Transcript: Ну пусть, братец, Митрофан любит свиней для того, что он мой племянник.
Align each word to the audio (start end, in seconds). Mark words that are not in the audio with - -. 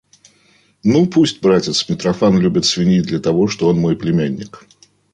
Ну 0.83 1.05
пусть, 1.05 1.43
братец, 1.43 1.87
Митрофан 1.87 2.39
любит 2.39 2.65
свиней 2.65 3.01
для 3.03 3.19
того, 3.19 3.47
что 3.47 3.67
он 3.69 3.77
мой 3.77 3.95
племянник. 3.95 4.65